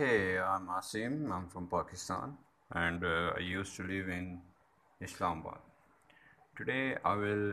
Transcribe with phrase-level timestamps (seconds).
[0.00, 1.30] Hey, I'm Asim.
[1.30, 2.38] I'm from Pakistan
[2.72, 4.38] and uh, I used to live in
[4.98, 5.58] Islamabad.
[6.56, 7.52] Today I will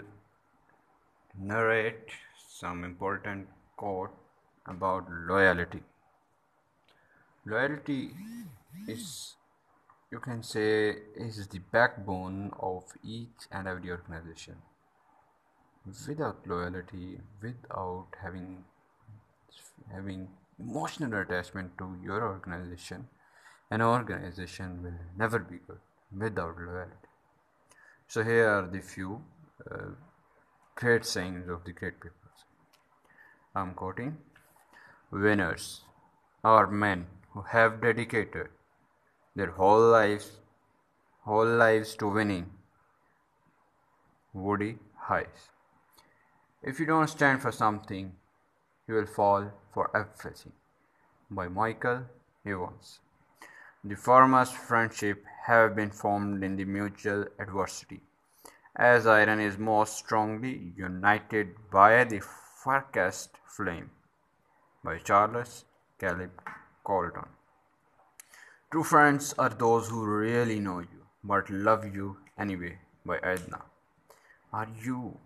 [1.37, 2.13] narrate
[2.47, 4.15] some important quote
[4.65, 5.81] about loyalty.
[7.45, 8.11] Loyalty
[8.87, 9.35] is,
[10.09, 14.55] you can say, is the backbone of each and every organization.
[16.07, 18.63] Without loyalty, without having
[19.91, 20.29] having
[20.59, 23.07] emotional attachment to your organization,
[23.69, 25.79] an organization will never be good
[26.17, 27.07] without loyalty.
[28.07, 29.21] So here are the few
[29.69, 29.91] uh,
[30.75, 32.17] great sayings of the great people.
[33.55, 34.17] I'm quoting
[35.11, 35.81] Winners
[36.43, 38.49] are men who have dedicated
[39.35, 40.31] their whole lives
[41.27, 42.45] whole lives to winning.
[44.33, 45.49] Woody Hayes.
[46.61, 48.13] If you don't stand for something,
[48.87, 50.53] you will fall for everything.
[51.29, 52.03] By Michael
[52.45, 52.99] Evans.
[53.83, 58.01] The firmest friendship have been formed in the mutual adversity,
[58.75, 63.89] as iron is most strongly united by the farthest flame.
[64.83, 65.65] By Charles
[65.99, 66.31] Caleb
[66.83, 67.27] Colton.
[68.71, 72.77] True friends are those who really know you but love you anyway.
[73.05, 73.61] By Edna.
[74.53, 75.17] Are you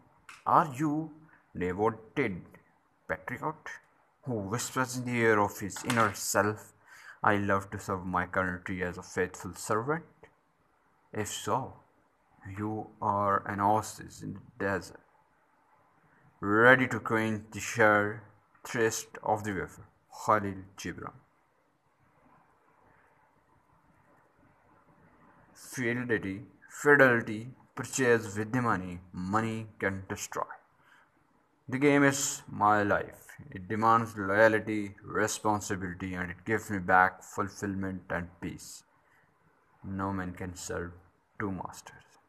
[0.46, 1.12] are you
[1.58, 2.42] devoted
[3.12, 3.72] patriot
[4.24, 6.74] who whispers in the ear of his inner self,
[7.22, 10.06] I love to serve my country as a faithful servant?
[11.12, 11.74] If so,
[12.58, 15.02] you are an oasis in the desert,
[16.40, 18.24] ready to quench the sheer
[18.64, 19.86] thirst of the river.
[20.26, 21.14] Khalil Gibran.
[25.54, 30.52] Fidelity, fidelity, purchased with the money, money can destroy.
[31.72, 33.28] The game is my life.
[33.50, 38.84] It demands loyalty, responsibility, and it gives me back fulfillment and peace.
[39.82, 40.92] No man can serve
[41.40, 42.21] two masters.